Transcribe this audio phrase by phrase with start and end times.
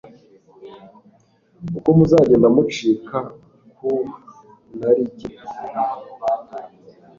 [1.77, 3.17] Uko muzagenda mucika
[3.77, 3.89] ku
[4.79, 5.29] narijye,